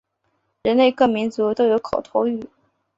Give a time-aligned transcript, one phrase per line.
[0.63, 2.43] 人类各民族都有口头语。